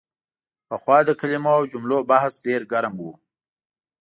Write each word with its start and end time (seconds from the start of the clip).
پخوا 0.67 0.97
د 1.05 1.09
کلمو 1.19 1.51
او 1.57 1.63
جملو 1.71 1.97
بحث 2.11 2.33
ډېر 2.45 2.61
ګرم 2.71 2.95
و. 2.97 3.05